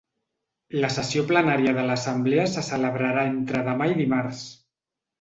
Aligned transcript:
La 0.83 0.89
sessió 0.95 1.25
plenària 1.33 1.75
de 1.77 1.85
l’assemblea 1.91 2.49
se 2.57 2.65
celebrarà 2.71 3.29
entre 3.37 3.65
demà 3.71 3.95
i 3.95 3.99
dimarts. 4.05 4.45